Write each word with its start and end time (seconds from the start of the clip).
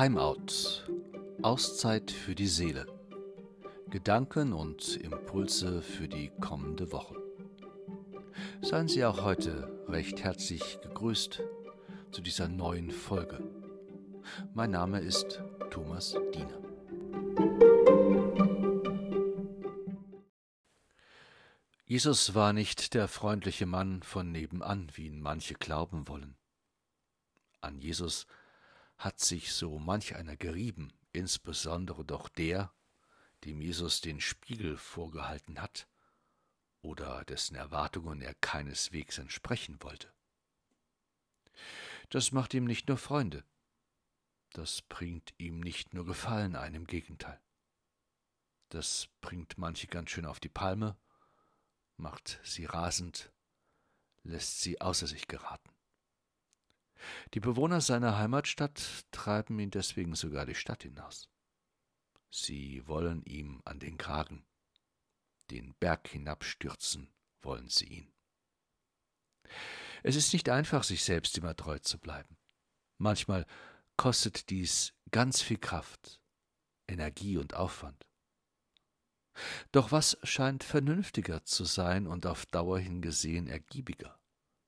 Timeout. 0.00 0.86
Auszeit 1.42 2.10
für 2.10 2.34
die 2.34 2.46
Seele. 2.46 2.86
Gedanken 3.90 4.54
und 4.54 4.96
Impulse 4.96 5.82
für 5.82 6.08
die 6.08 6.30
kommende 6.40 6.90
Woche. 6.90 7.16
Seien 8.62 8.88
Sie 8.88 9.04
auch 9.04 9.22
heute 9.22 9.70
recht 9.88 10.24
herzlich 10.24 10.80
gegrüßt 10.80 11.42
zu 12.12 12.22
dieser 12.22 12.48
neuen 12.48 12.90
Folge. 12.90 13.44
Mein 14.54 14.70
Name 14.70 15.00
ist 15.00 15.42
Thomas 15.68 16.16
Diener. 16.32 16.58
Jesus 21.84 22.34
war 22.34 22.54
nicht 22.54 22.94
der 22.94 23.06
freundliche 23.06 23.66
Mann 23.66 24.02
von 24.02 24.32
nebenan, 24.32 24.90
wie 24.94 25.08
ihn 25.08 25.20
manche 25.20 25.52
glauben 25.52 26.08
wollen. 26.08 26.38
An 27.60 27.82
Jesus 27.82 28.26
hat 29.00 29.18
sich 29.18 29.54
so 29.54 29.78
manch 29.78 30.14
einer 30.14 30.36
gerieben, 30.36 30.92
insbesondere 31.12 32.04
doch 32.04 32.28
der, 32.28 32.70
dem 33.44 33.62
Jesus 33.62 34.02
den 34.02 34.20
Spiegel 34.20 34.76
vorgehalten 34.76 35.62
hat 35.62 35.88
oder 36.82 37.24
dessen 37.24 37.54
Erwartungen 37.54 38.20
er 38.20 38.34
keineswegs 38.34 39.16
entsprechen 39.16 39.82
wollte. 39.82 40.12
Das 42.10 42.30
macht 42.32 42.52
ihm 42.52 42.66
nicht 42.66 42.88
nur 42.88 42.98
Freunde, 42.98 43.42
das 44.52 44.82
bringt 44.82 45.32
ihm 45.38 45.60
nicht 45.60 45.94
nur 45.94 46.04
Gefallen 46.04 46.54
ein, 46.54 46.74
im 46.74 46.86
Gegenteil. 46.86 47.40
Das 48.68 49.08
bringt 49.22 49.56
manche 49.56 49.86
ganz 49.86 50.10
schön 50.10 50.26
auf 50.26 50.40
die 50.40 50.50
Palme, 50.50 50.98
macht 51.96 52.38
sie 52.44 52.66
rasend, 52.66 53.32
lässt 54.24 54.60
sie 54.60 54.78
außer 54.78 55.06
sich 55.06 55.26
geraten. 55.26 55.70
Die 57.34 57.40
Bewohner 57.40 57.80
seiner 57.80 58.18
Heimatstadt 58.18 59.04
treiben 59.10 59.58
ihn 59.58 59.70
deswegen 59.70 60.14
sogar 60.14 60.46
die 60.46 60.54
Stadt 60.54 60.82
hinaus. 60.82 61.28
Sie 62.30 62.86
wollen 62.86 63.24
ihm 63.24 63.60
an 63.64 63.80
den 63.80 63.98
Kragen, 63.98 64.44
den 65.50 65.74
Berg 65.74 66.08
hinabstürzen 66.08 67.12
wollen 67.42 67.68
sie 67.68 67.86
ihn. 67.86 68.12
Es 70.02 70.16
ist 70.16 70.32
nicht 70.32 70.48
einfach, 70.48 70.84
sich 70.84 71.02
selbst 71.02 71.36
immer 71.38 71.56
treu 71.56 71.78
zu 71.78 71.98
bleiben. 71.98 72.38
Manchmal 72.98 73.46
kostet 73.96 74.50
dies 74.50 74.94
ganz 75.10 75.42
viel 75.42 75.58
Kraft, 75.58 76.20
Energie 76.86 77.36
und 77.36 77.54
Aufwand. 77.54 78.06
Doch 79.72 79.92
was 79.92 80.18
scheint 80.22 80.64
vernünftiger 80.64 81.44
zu 81.44 81.64
sein 81.64 82.06
und 82.06 82.26
auf 82.26 82.46
Dauer 82.46 82.78
hingesehen 82.78 83.46
ergiebiger? 83.46 84.19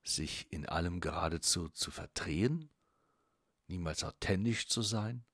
Sich 0.03 0.51
in 0.51 0.67
allem 0.67 0.99
geradezu 0.99 1.69
zu 1.69 1.91
verdrehen, 1.91 2.69
niemals 3.67 4.03
authentisch 4.03 4.67
zu 4.67 4.81
sein 4.81 5.25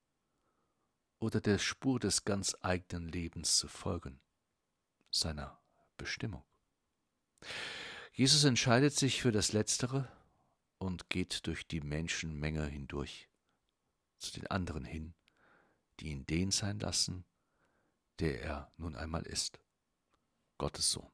oder 1.19 1.41
der 1.41 1.57
Spur 1.57 1.99
des 1.99 2.23
ganz 2.23 2.55
eigenen 2.61 3.09
Lebens 3.09 3.57
zu 3.57 3.67
folgen, 3.67 4.21
seiner 5.11 5.59
Bestimmung. 5.97 6.43
Jesus 8.13 8.43
entscheidet 8.43 8.93
sich 8.93 9.21
für 9.21 9.31
das 9.31 9.53
Letztere 9.53 10.11
und 10.77 11.09
geht 11.09 11.45
durch 11.47 11.67
die 11.67 11.81
Menschenmenge 11.81 12.65
hindurch, 12.65 13.29
zu 14.17 14.31
den 14.33 14.47
anderen 14.47 14.85
hin, 14.85 15.13
die 15.99 16.09
ihn 16.09 16.25
den 16.25 16.51
sein 16.51 16.79
lassen, 16.79 17.25
der 18.19 18.41
er 18.41 18.71
nun 18.77 18.95
einmal 18.95 19.23
ist, 19.23 19.59
Gottes 20.57 20.91
Sohn. 20.91 21.11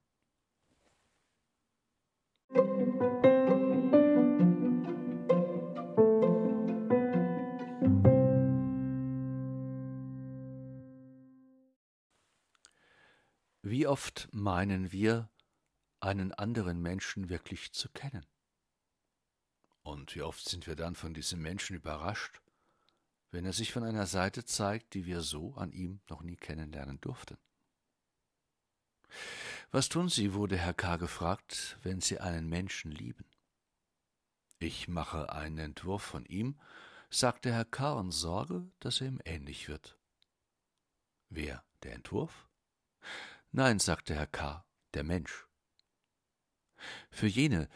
Wie 13.76 13.88
oft 13.88 14.30
meinen 14.32 14.94
wir, 14.94 15.30
einen 16.00 16.32
anderen 16.32 16.82
Menschen 16.82 17.28
wirklich 17.28 17.74
zu 17.74 17.90
kennen? 17.90 18.26
Und 19.84 20.16
wie 20.16 20.22
oft 20.22 20.48
sind 20.48 20.66
wir 20.66 20.78
dann 20.78 20.96
von 20.96 21.14
diesem 21.14 21.42
Menschen 21.42 21.76
überrascht, 21.76 22.40
wenn 23.32 23.44
er 23.44 23.52
sich 23.52 23.74
von 23.74 23.84
einer 23.84 24.08
Seite 24.08 24.46
zeigt, 24.46 24.94
die 24.94 25.06
wir 25.06 25.20
so 25.20 25.56
an 25.56 25.74
ihm 25.74 26.00
noch 26.08 26.22
nie 26.22 26.38
kennenlernen 26.38 27.02
durften? 27.02 27.38
Was 29.72 29.90
tun 29.90 30.08
Sie, 30.08 30.34
wurde 30.34 30.56
Herr 30.56 30.74
K. 30.74 30.96
gefragt, 30.96 31.78
wenn 31.84 32.00
Sie 32.00 32.22
einen 32.22 32.48
Menschen 32.48 32.92
lieben? 32.92 33.26
Ich 34.58 34.88
mache 34.88 35.34
einen 35.34 35.58
Entwurf 35.58 36.02
von 36.02 36.24
ihm, 36.28 36.58
sagte 37.10 37.52
Herr 37.52 37.66
K. 37.66 37.92
und 37.92 38.12
sorge, 38.12 38.72
dass 38.80 39.02
er 39.02 39.08
ihm 39.08 39.20
ähnlich 39.26 39.68
wird. 39.68 40.00
Wer 41.28 41.62
der 41.84 41.92
Entwurf? 41.92 42.48
Nein, 43.58 43.80
sagte 43.80 44.14
Herr 44.16 44.28
K., 44.28 44.66
der 44.96 45.06
Mensch. 45.06 45.48
Für 47.10 47.28
jene, 47.28 47.70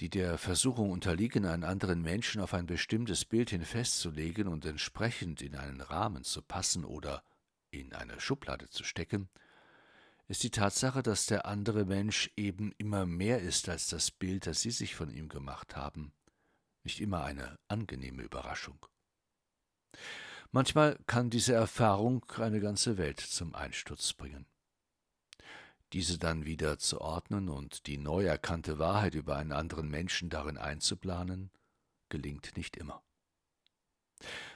die 0.00 0.08
der 0.08 0.38
Versuchung 0.38 0.90
unterliegen, 0.90 1.44
einen 1.44 1.62
anderen 1.62 2.00
Menschen 2.00 2.40
auf 2.40 2.54
ein 2.54 2.64
bestimmtes 2.64 3.26
Bild 3.26 3.50
hin 3.50 3.62
festzulegen 3.62 4.48
und 4.48 4.64
entsprechend 4.64 5.42
in 5.42 5.54
einen 5.54 5.82
Rahmen 5.82 6.24
zu 6.24 6.40
passen 6.40 6.86
oder 6.86 7.22
in 7.70 7.92
eine 7.92 8.18
Schublade 8.18 8.70
zu 8.70 8.82
stecken, 8.82 9.28
ist 10.26 10.42
die 10.42 10.50
Tatsache, 10.50 11.02
dass 11.02 11.26
der 11.26 11.44
andere 11.44 11.84
Mensch 11.84 12.30
eben 12.38 12.72
immer 12.78 13.04
mehr 13.04 13.42
ist 13.42 13.68
als 13.68 13.88
das 13.88 14.10
Bild, 14.10 14.46
das 14.46 14.62
Sie 14.62 14.70
sich 14.70 14.94
von 14.94 15.10
ihm 15.10 15.28
gemacht 15.28 15.76
haben, 15.76 16.14
nicht 16.82 16.98
immer 16.98 17.24
eine 17.24 17.58
angenehme 17.68 18.22
Überraschung. 18.22 18.86
Manchmal 20.50 20.98
kann 21.06 21.28
diese 21.28 21.52
Erfahrung 21.52 22.24
eine 22.38 22.60
ganze 22.60 22.96
Welt 22.96 23.20
zum 23.20 23.54
Einsturz 23.54 24.14
bringen 24.14 24.46
diese 25.92 26.18
dann 26.18 26.44
wieder 26.44 26.78
zu 26.78 27.00
ordnen 27.00 27.48
und 27.48 27.86
die 27.86 27.98
neu 27.98 28.24
erkannte 28.24 28.78
Wahrheit 28.78 29.14
über 29.14 29.36
einen 29.36 29.52
anderen 29.52 29.88
Menschen 29.88 30.30
darin 30.30 30.58
einzuplanen, 30.58 31.50
gelingt 32.08 32.56
nicht 32.56 32.76
immer. 32.76 33.02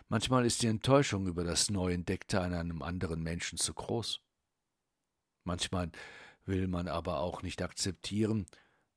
Manchmal 0.08 0.44
ist 0.44 0.62
die 0.62 0.66
Enttäuschung 0.66 1.26
über 1.26 1.44
das 1.44 1.70
neu 1.70 1.92
Entdeckte 1.92 2.40
an 2.40 2.54
einem 2.54 2.82
anderen 2.82 3.22
Menschen 3.22 3.58
zu 3.58 3.74
groß. 3.74 4.20
Manchmal 5.44 5.90
will 6.46 6.66
man 6.66 6.88
aber 6.88 7.20
auch 7.20 7.42
nicht 7.42 7.62
akzeptieren, 7.62 8.46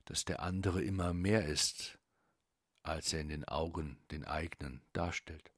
dass 0.06 0.26
der 0.26 0.42
andere 0.42 0.82
immer 0.84 1.14
mehr 1.14 1.46
ist, 1.46 2.00
als 2.82 3.14
er 3.14 3.22
in 3.22 3.30
den 3.30 3.46
Augen 3.46 3.98
den 4.12 4.26
eigenen 4.26 4.82
darstellt. 4.92 5.52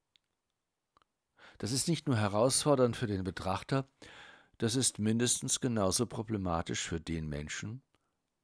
Das 1.58 1.72
ist 1.72 1.88
nicht 1.88 2.06
nur 2.08 2.18
herausfordernd 2.18 2.98
für 2.98 3.08
den 3.08 3.24
Betrachter, 3.24 3.88
das 4.58 4.76
ist 4.76 5.00
mindestens 5.00 5.60
genauso 5.60 6.06
problematisch 6.06 6.82
für 6.82 7.00
den 7.00 7.28
Menschen, 7.28 7.82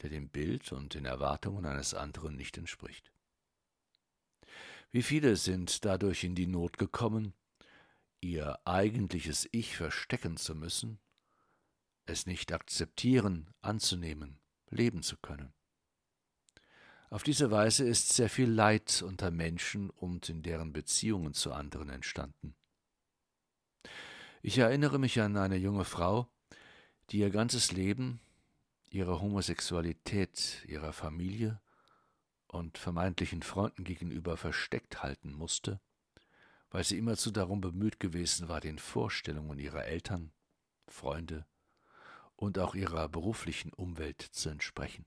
der 0.01 0.09
dem 0.09 0.29
Bild 0.29 0.71
und 0.71 0.93
den 0.93 1.05
Erwartungen 1.05 1.65
eines 1.65 1.93
anderen 1.93 2.35
nicht 2.35 2.57
entspricht. 2.57 3.11
Wie 4.91 5.03
viele 5.03 5.37
sind 5.37 5.85
dadurch 5.85 6.23
in 6.23 6.35
die 6.35 6.47
Not 6.47 6.77
gekommen, 6.77 7.33
ihr 8.19 8.59
eigentliches 8.65 9.47
Ich 9.51 9.77
verstecken 9.77 10.37
zu 10.37 10.53
müssen, 10.53 10.99
es 12.05 12.25
nicht 12.25 12.51
akzeptieren, 12.51 13.49
anzunehmen, 13.61 14.39
leben 14.69 15.01
zu 15.01 15.17
können. 15.17 15.53
Auf 17.09 17.23
diese 17.23 17.51
Weise 17.51 17.85
ist 17.85 18.13
sehr 18.13 18.29
viel 18.29 18.49
Leid 18.49 19.01
unter 19.01 19.31
Menschen 19.31 19.89
und 19.89 20.29
in 20.29 20.43
deren 20.43 20.71
Beziehungen 20.73 21.33
zu 21.33 21.51
anderen 21.53 21.89
entstanden. 21.89 22.55
Ich 24.43 24.57
erinnere 24.57 24.97
mich 24.97 25.21
an 25.21 25.37
eine 25.37 25.55
junge 25.57 25.85
Frau, 25.85 26.27
die 27.11 27.19
ihr 27.19 27.29
ganzes 27.29 27.71
Leben 27.71 28.19
ihrer 28.89 29.21
Homosexualität, 29.21 30.65
ihrer 30.67 30.93
Familie 30.93 31.61
und 32.47 32.79
vermeintlichen 32.79 33.43
Freunden 33.43 33.83
gegenüber 33.83 34.37
versteckt 34.37 35.03
halten 35.03 35.31
musste, 35.31 35.79
weil 36.71 36.83
sie 36.83 36.97
immerzu 36.97 37.29
darum 37.29 37.61
bemüht 37.61 37.99
gewesen 37.99 38.49
war, 38.49 38.61
den 38.61 38.79
Vorstellungen 38.79 39.59
ihrer 39.59 39.85
Eltern, 39.85 40.31
Freunde 40.87 41.45
und 42.35 42.57
auch 42.57 42.73
ihrer 42.73 43.07
beruflichen 43.09 43.71
Umwelt 43.71 44.21
zu 44.23 44.49
entsprechen. 44.49 45.05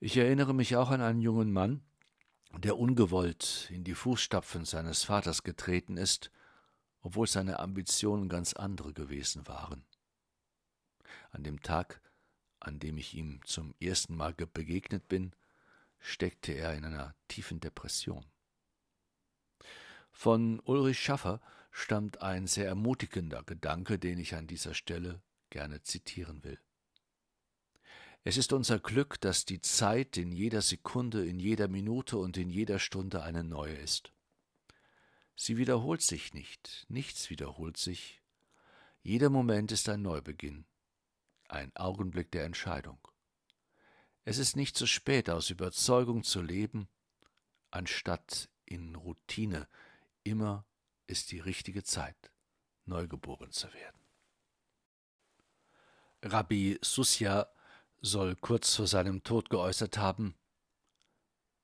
Ich 0.00 0.16
erinnere 0.16 0.54
mich 0.54 0.74
auch 0.74 0.90
an 0.90 1.00
einen 1.00 1.20
jungen 1.20 1.52
Mann, 1.52 1.82
der 2.56 2.76
ungewollt 2.76 3.68
in 3.70 3.84
die 3.84 3.94
Fußstapfen 3.94 4.64
seines 4.64 5.04
Vaters 5.04 5.44
getreten 5.44 5.96
ist 5.96 6.32
obwohl 7.00 7.26
seine 7.26 7.58
Ambitionen 7.58 8.28
ganz 8.28 8.52
andere 8.52 8.92
gewesen 8.92 9.46
waren. 9.46 9.84
An 11.30 11.42
dem 11.42 11.62
Tag, 11.62 12.00
an 12.60 12.78
dem 12.78 12.98
ich 12.98 13.14
ihm 13.14 13.40
zum 13.44 13.74
ersten 13.80 14.16
Mal 14.16 14.34
begegnet 14.34 15.08
bin, 15.08 15.34
steckte 15.98 16.52
er 16.52 16.74
in 16.74 16.84
einer 16.84 17.14
tiefen 17.28 17.60
Depression. 17.60 18.24
Von 20.10 20.60
Ulrich 20.60 20.98
Schaffer 20.98 21.40
stammt 21.70 22.22
ein 22.22 22.46
sehr 22.46 22.66
ermutigender 22.66 23.42
Gedanke, 23.44 23.98
den 23.98 24.18
ich 24.18 24.34
an 24.34 24.46
dieser 24.46 24.74
Stelle 24.74 25.22
gerne 25.50 25.82
zitieren 25.82 26.42
will. 26.44 26.58
Es 28.24 28.36
ist 28.36 28.52
unser 28.52 28.78
Glück, 28.78 29.20
dass 29.20 29.44
die 29.44 29.60
Zeit 29.60 30.16
in 30.16 30.32
jeder 30.32 30.60
Sekunde, 30.60 31.24
in 31.24 31.38
jeder 31.38 31.68
Minute 31.68 32.18
und 32.18 32.36
in 32.36 32.50
jeder 32.50 32.78
Stunde 32.78 33.22
eine 33.22 33.44
neue 33.44 33.76
ist. 33.76 34.12
Sie 35.40 35.56
wiederholt 35.56 36.02
sich 36.02 36.34
nicht, 36.34 36.84
nichts 36.88 37.30
wiederholt 37.30 37.76
sich. 37.76 38.20
Jeder 39.04 39.30
Moment 39.30 39.70
ist 39.70 39.88
ein 39.88 40.02
Neubeginn, 40.02 40.66
ein 41.48 41.74
Augenblick 41.76 42.32
der 42.32 42.44
Entscheidung. 42.44 42.98
Es 44.24 44.38
ist 44.38 44.56
nicht 44.56 44.76
zu 44.76 44.84
spät, 44.84 45.30
aus 45.30 45.50
Überzeugung 45.50 46.24
zu 46.24 46.42
leben, 46.42 46.88
anstatt 47.70 48.50
in 48.64 48.96
Routine. 48.96 49.68
Immer 50.24 50.66
ist 51.06 51.30
die 51.30 51.38
richtige 51.38 51.84
Zeit, 51.84 52.32
neugeboren 52.84 53.52
zu 53.52 53.72
werden. 53.72 54.00
Rabbi 56.20 56.80
Susja 56.82 57.48
soll 58.00 58.34
kurz 58.34 58.74
vor 58.74 58.88
seinem 58.88 59.22
Tod 59.22 59.50
geäußert 59.50 59.98
haben, 59.98 60.34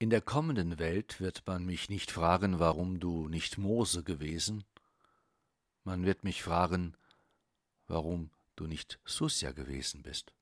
in 0.05 0.11
der 0.11 0.21
kommenden 0.21 0.79
Welt 0.79 1.19
wird 1.19 1.47
man 1.47 1.65
mich 1.65 1.89
nicht 1.89 2.11
fragen, 2.11 2.59
warum 2.59 3.01
du 3.01 3.27
nicht 3.27 3.56
Mose 3.56 4.05
gewesen, 4.05 4.62
man 5.83 6.05
wird 6.05 6.25
mich 6.25 6.43
fragen, 6.43 6.95
warum 7.87 8.31
du 8.55 8.67
nicht 8.67 9.01
Susja 9.06 9.53
gewesen 9.53 10.03
bist. 10.03 10.35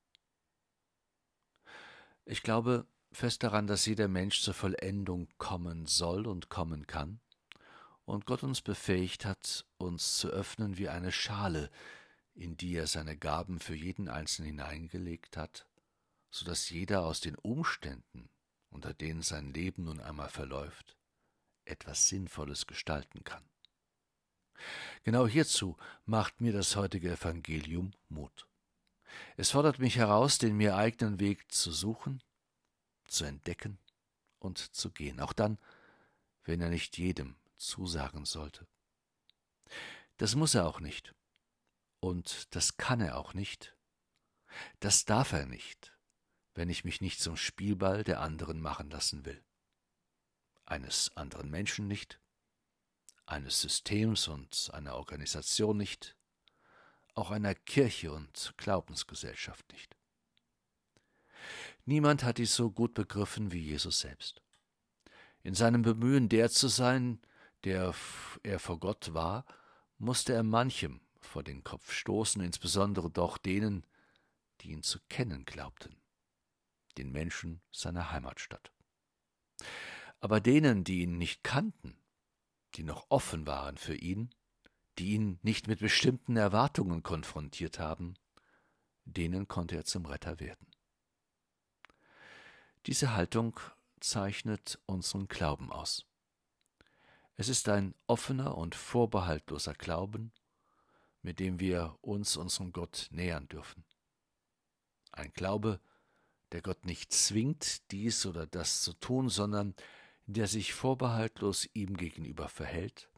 Ich 2.25 2.43
glaube 2.43 2.89
fest 3.13 3.45
daran, 3.45 3.69
dass 3.69 3.87
jeder 3.87 4.09
Mensch 4.09 4.43
zur 4.43 4.55
Vollendung 4.55 5.29
kommen 5.39 5.87
soll 5.87 6.27
und 6.27 6.49
kommen 6.49 6.89
kann, 6.89 7.21
und 8.05 8.27
Gott 8.27 8.43
uns 8.43 8.63
befähigt 8.63 9.25
hat, 9.25 9.65
uns 9.79 10.19
zu 10.19 10.27
öffnen 10.27 10.77
wie 10.77 10.89
eine 10.89 11.13
Schale, 11.13 11.71
in 12.35 12.57
die 12.57 12.75
er 12.75 12.89
seine 12.89 13.17
Gaben 13.17 13.61
für 13.61 13.77
jeden 13.77 14.09
Einzelnen 14.09 14.59
hineingelegt 14.59 15.37
hat, 15.37 15.69
so 16.33 16.45
dass 16.45 16.69
jeder 16.69 17.05
aus 17.05 17.21
den 17.21 17.37
Umständen, 17.37 18.29
unter 18.73 18.93
denen 18.95 19.23
sein 19.23 19.53
Leben 19.53 19.85
nun 19.85 20.01
einmal 20.01 20.29
verläuft, 20.29 20.97
etwas 21.65 22.09
Sinnvolles 22.09 22.67
gestalten 22.67 23.23
kann. 23.25 23.45
Genau 25.05 25.27
hierzu 25.27 25.77
macht 26.05 26.41
mir 26.41 26.53
das 26.53 26.77
heutige 26.77 27.13
Evangelium 27.13 27.93
Mut. 28.09 28.47
Es 29.37 29.51
fordert 29.51 29.79
mich 29.79 29.97
heraus, 29.97 30.39
den 30.39 30.57
mir 30.57 30.77
eigenen 30.77 31.21
Weg 31.21 31.53
zu 31.53 31.73
suchen, 31.73 32.23
zu 33.07 33.25
entdecken 33.25 33.79
und 34.39 34.59
zu 34.59 34.91
gehen, 34.91 35.21
auch 35.21 35.33
dann, 35.33 35.59
wenn 36.45 36.61
er 36.61 36.71
nicht 36.71 36.99
jedem 36.99 37.37
zusagen 37.57 38.25
sollte. 38.25 38.67
Das 40.17 40.35
muss 40.35 40.55
er 40.55 40.67
auch 40.67 40.81
nicht. 40.81 41.15
Und 42.01 42.55
das 42.55 42.77
kann 42.77 43.01
er 43.01 43.17
auch 43.17 43.35
nicht. 43.35 43.77
Das 44.81 45.05
darf 45.05 45.33
er 45.33 45.47
nicht, 45.47 45.92
wenn 46.55 46.69
ich 46.69 46.85
mich 46.85 47.01
nicht 47.01 47.21
zum 47.21 47.37
Spielball 47.37 48.05
der 48.05 48.21
anderen 48.21 48.61
machen 48.61 48.91
lassen 48.91 49.25
will. 49.25 49.43
Eines 50.67 51.17
anderen 51.17 51.51
Menschen 51.51 51.89
nicht, 51.89 52.21
eines 53.27 53.61
Systems 53.61 54.29
und 54.29 54.71
einer 54.73 54.95
Organisation 54.95 55.77
nicht, 55.77 56.17
auch 57.15 57.31
einer 57.31 57.55
Kirche 57.55 58.13
und 58.13 58.55
Glaubensgesellschaft 58.57 59.71
nicht. 59.73 59.97
Niemand 61.85 62.23
hat 62.23 62.39
dies 62.39 62.55
so 62.55 62.71
gut 62.71 62.95
begriffen 62.95 63.51
wie 63.53 63.61
Jesus 63.61 64.01
selbst. 64.01 64.43
In 65.43 65.55
seinem 65.55 65.83
Bemühen, 65.83 66.29
der 66.29 66.51
zu 66.51 66.69
sein, 66.69 67.21
der 67.65 67.95
er 68.43 68.59
vor 68.59 68.79
Gott 68.79 69.13
war, 69.15 69.45
musste 69.99 70.33
er 70.33 70.43
manchem 70.43 71.01
vor 71.21 71.43
den 71.43 71.65
Kopf 71.65 71.93
stoßen, 71.93 72.43
insbesondere 72.43 73.11
doch 73.11 73.39
denen, 73.39 73.85
die 74.61 74.71
ihn 74.71 74.83
zu 74.83 75.01
kennen 75.09 75.45
glaubten 75.45 76.02
den 76.99 77.13
Menschen 77.13 77.61
seiner 77.71 78.11
Heimatstadt. 78.11 78.73
Aber 80.21 80.41
denen, 80.41 80.85
die 80.85 81.03
ihn 81.03 81.19
nicht 81.19 81.43
kannten, 81.43 81.97
die 82.75 82.85
noch 82.85 83.07
offen 83.09 83.47
waren 83.47 83.77
für 83.77 83.95
ihn, 83.95 84.31
die 84.99 85.13
ihn 85.13 85.39
nicht 85.43 85.69
mit 85.69 85.81
bestimmten 85.81 86.37
Erwartungen 86.37 87.03
konfrontiert 87.03 87.79
haben, 87.79 88.15
denen 89.05 89.49
konnte 89.49 89.77
er 89.77 89.85
zum 89.85 90.07
Retter 90.07 90.39
werden. 90.39 90.67
Diese 92.87 93.15
Haltung 93.15 93.59
zeichnet 94.01 94.81
unseren 94.87 95.29
Glauben 95.29 95.71
aus. 95.73 96.07
Es 97.37 97.49
ist 97.49 97.69
ein 97.69 97.95
offener 98.07 98.57
und 98.57 98.75
vorbehaltloser 98.75 99.75
Glauben, 99.75 100.33
mit 101.23 101.39
dem 101.39 101.61
wir 101.61 101.97
uns 102.03 102.37
unserem 102.37 102.73
Gott 102.73 103.09
nähern 103.11 103.49
dürfen. 103.49 103.85
Ein 105.13 105.33
Glaube, 105.33 105.81
der 106.53 106.63
Gott 106.63 106.85
nicht 106.85 107.13
zwingt, 107.13 107.91
dies 107.91 108.27
oder 108.27 108.47
das 108.47 108.83
zu 108.83 108.93
tun, 108.93 109.29
sondern 109.29 109.75
der 110.27 110.47
sich 110.47 110.73
vorbehaltlos 110.75 111.69
ihm 111.75 111.97
gegenüber 111.97 112.49
verhält 112.49 113.11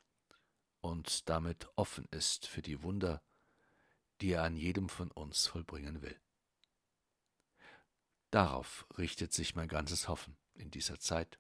und 0.80 1.28
damit 1.28 1.68
offen 1.76 2.06
ist 2.10 2.46
für 2.46 2.62
die 2.62 2.82
Wunder, 2.82 3.22
die 4.20 4.32
er 4.32 4.44
an 4.44 4.56
jedem 4.56 4.88
von 4.88 5.10
uns 5.10 5.46
vollbringen 5.46 6.02
will. 6.02 6.18
Darauf 8.30 8.86
richtet 8.98 9.32
sich 9.32 9.54
mein 9.54 9.68
ganzes 9.68 10.08
Hoffen 10.08 10.36
in 10.54 10.70
dieser 10.70 10.98
Zeit 10.98 11.38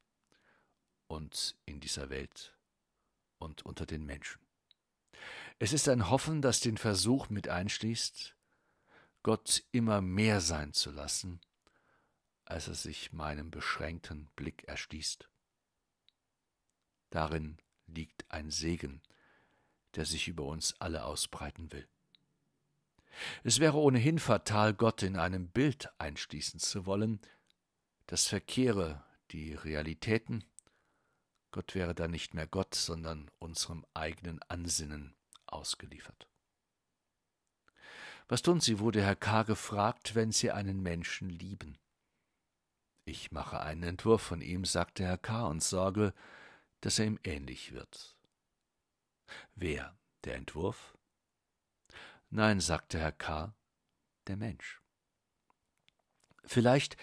und 1.06 1.56
in 1.66 1.80
dieser 1.80 2.10
Welt 2.10 2.56
und 3.38 3.64
unter 3.64 3.86
den 3.86 4.04
Menschen. 4.04 4.40
Es 5.58 5.72
ist 5.72 5.88
ein 5.88 6.10
Hoffen, 6.10 6.42
das 6.42 6.60
den 6.60 6.78
Versuch 6.78 7.28
mit 7.30 7.48
einschließt, 7.48 8.36
Gott 9.22 9.64
immer 9.72 10.00
mehr 10.00 10.40
sein 10.40 10.72
zu 10.72 10.90
lassen, 10.90 11.40
als 12.54 12.68
er 12.68 12.74
sich 12.74 13.12
meinem 13.12 13.50
beschränkten 13.50 14.28
Blick 14.36 14.62
erschließt. 14.68 15.28
Darin 17.10 17.58
liegt 17.88 18.30
ein 18.30 18.52
Segen, 18.52 19.02
der 19.96 20.06
sich 20.06 20.28
über 20.28 20.44
uns 20.44 20.80
alle 20.80 21.04
ausbreiten 21.04 21.72
will. 21.72 21.88
Es 23.42 23.58
wäre 23.58 23.78
ohnehin 23.78 24.20
fatal, 24.20 24.72
Gott 24.72 25.02
in 25.02 25.16
einem 25.16 25.48
Bild 25.48 25.90
einschließen 25.98 26.60
zu 26.60 26.86
wollen, 26.86 27.20
das 28.06 28.28
verkehre 28.28 29.04
die 29.32 29.54
Realitäten, 29.54 30.44
Gott 31.50 31.74
wäre 31.74 31.92
dann 31.92 32.12
nicht 32.12 32.34
mehr 32.34 32.46
Gott, 32.46 32.76
sondern 32.76 33.32
unserem 33.40 33.84
eigenen 33.94 34.40
Ansinnen 34.42 35.16
ausgeliefert. 35.46 36.28
Was 38.28 38.42
tun 38.42 38.60
Sie, 38.60 38.78
wurde 38.78 39.02
Herr 39.02 39.16
K. 39.16 39.42
gefragt, 39.42 40.14
wenn 40.14 40.30
Sie 40.30 40.52
einen 40.52 40.80
Menschen 40.84 41.28
lieben? 41.28 41.78
Ich 43.14 43.30
mache 43.30 43.60
einen 43.60 43.84
Entwurf 43.84 44.22
von 44.22 44.40
ihm, 44.40 44.64
sagte 44.64 45.04
Herr 45.04 45.18
K. 45.18 45.46
und 45.46 45.62
sorge, 45.62 46.12
dass 46.80 46.98
er 46.98 47.06
ihm 47.06 47.20
ähnlich 47.22 47.70
wird. 47.70 48.16
Wer? 49.54 49.96
Der 50.24 50.34
Entwurf? 50.34 50.98
Nein, 52.30 52.58
sagte 52.58 52.98
Herr 52.98 53.12
K., 53.12 53.54
der 54.26 54.36
Mensch. 54.36 54.82
Vielleicht 56.44 56.96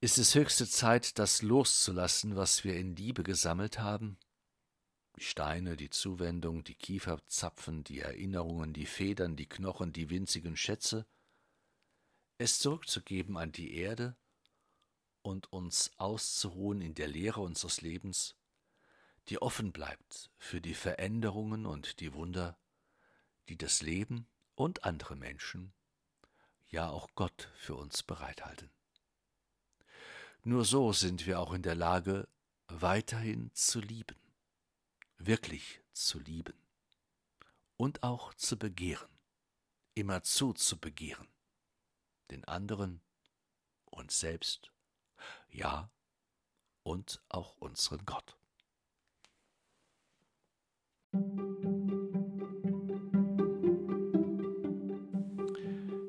ist 0.00 0.16
es 0.16 0.34
höchste 0.34 0.66
Zeit, 0.66 1.18
das 1.18 1.42
loszulassen, 1.42 2.36
was 2.36 2.64
wir 2.64 2.74
in 2.78 2.96
Liebe 2.96 3.22
gesammelt 3.22 3.78
haben? 3.78 4.16
Die 5.18 5.24
Steine, 5.24 5.76
die 5.76 5.90
Zuwendung, 5.90 6.64
die 6.64 6.74
Kieferzapfen, 6.74 7.84
die 7.84 8.00
Erinnerungen, 8.00 8.72
die 8.72 8.86
Federn, 8.86 9.36
die 9.36 9.46
Knochen, 9.46 9.92
die 9.92 10.08
winzigen 10.08 10.56
Schätze, 10.56 11.04
es 12.38 12.58
zurückzugeben 12.60 13.36
an 13.36 13.52
die 13.52 13.74
Erde 13.74 14.16
und 15.22 15.52
uns 15.52 15.90
auszuruhen 15.98 16.80
in 16.80 16.94
der 16.94 17.08
Lehre 17.08 17.40
unseres 17.40 17.80
Lebens, 17.80 18.36
die 19.28 19.40
offen 19.40 19.72
bleibt 19.72 20.30
für 20.38 20.60
die 20.60 20.74
Veränderungen 20.74 21.66
und 21.66 22.00
die 22.00 22.12
Wunder, 22.14 22.58
die 23.48 23.56
das 23.56 23.82
Leben 23.82 24.26
und 24.54 24.84
andere 24.84 25.16
Menschen, 25.16 25.72
ja 26.68 26.88
auch 26.88 27.10
Gott 27.14 27.50
für 27.56 27.74
uns 27.74 28.02
bereithalten. 28.02 28.70
Nur 30.42 30.64
so 30.64 30.92
sind 30.92 31.26
wir 31.26 31.38
auch 31.40 31.52
in 31.52 31.62
der 31.62 31.74
Lage, 31.74 32.28
weiterhin 32.68 33.50
zu 33.52 33.80
lieben, 33.80 34.16
wirklich 35.18 35.82
zu 35.92 36.18
lieben 36.18 36.54
und 37.76 38.02
auch 38.02 38.32
zu 38.34 38.58
begehren, 38.58 39.08
immerzu 39.94 40.52
zu 40.52 40.78
begehren, 40.78 41.28
den 42.30 42.44
anderen, 42.44 43.02
uns 43.86 44.20
selbst 44.20 44.72
ja 45.48 45.90
und 46.82 47.22
auch 47.28 47.56
unseren 47.58 48.04
Gott. 48.04 48.36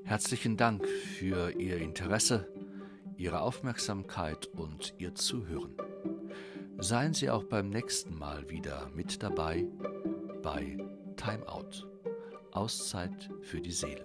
Herzlichen 0.04 0.58
Dank 0.58 0.86
für 0.88 1.52
Ihr 1.52 1.78
Interesse, 1.78 2.52
Ihre 3.16 3.42
Aufmerksamkeit 3.42 4.48
und 4.48 4.94
Ihr 4.98 5.16
Zuhören. 5.16 5.76
Seien 6.80 7.14
Sie 7.14 7.30
auch 7.30 7.46
beim 7.46 7.70
nächsten 7.70 8.18
Mal 8.18 8.50
wieder 8.50 8.90
mit 8.94 9.24
dabei 9.24 9.68
bei 10.42 10.78
Time 11.16 11.48
Out, 11.48 11.88
Auszeit 12.52 13.30
für 13.42 13.62
die 13.62 13.72
Seele. 13.72 14.04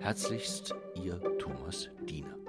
Herzlichst 0.00 0.74
Ihr 1.02 1.20
Thomas 1.38 1.88
Diener. 2.06 2.43